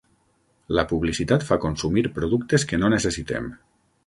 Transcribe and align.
La 0.79 0.85
publicitat 0.91 1.45
fa 1.49 1.59
consumir 1.67 2.05
productes 2.19 2.67
que 2.73 2.81
no 2.83 2.91
necessitem. 2.97 3.53